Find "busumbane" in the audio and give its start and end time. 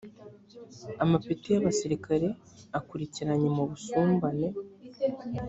3.69-4.47